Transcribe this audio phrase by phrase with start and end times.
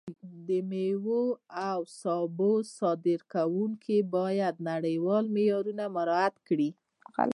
[0.47, 1.21] د میوو
[1.67, 6.69] او سبو صادروونکي باید نړیوال معیارونه مراعت کړي.